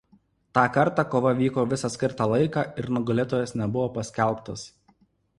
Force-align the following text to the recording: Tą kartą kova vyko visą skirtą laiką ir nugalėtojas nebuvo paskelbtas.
Tą 0.57 0.61
kartą 0.75 1.03
kova 1.09 1.33
vyko 1.41 1.65
visą 1.73 1.91
skirtą 1.95 2.25
laiką 2.31 2.63
ir 2.83 2.87
nugalėtojas 2.95 3.53
nebuvo 3.61 3.91
paskelbtas. 3.99 4.65